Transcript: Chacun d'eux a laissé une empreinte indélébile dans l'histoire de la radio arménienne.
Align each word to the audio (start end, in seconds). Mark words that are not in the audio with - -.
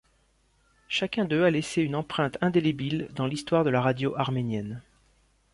Chacun 0.89 1.25
d'eux 1.25 1.43
a 1.43 1.51
laissé 1.51 1.83
une 1.83 1.93
empreinte 1.93 2.39
indélébile 2.41 3.09
dans 3.13 3.27
l'histoire 3.27 3.63
de 3.63 3.69
la 3.69 3.81
radio 3.81 4.15
arménienne. 4.17 4.81